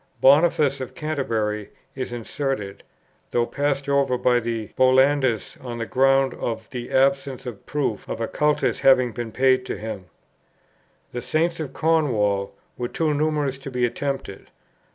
[0.19, 2.81] Boniface of Canterbury is inserted,
[3.29, 8.19] though passed over by the Bollandists on the ground of the absence of proof of
[8.19, 10.05] a cultus having been paid to him.
[11.11, 14.49] The Saints of Cornwall were too numerous to be attempted.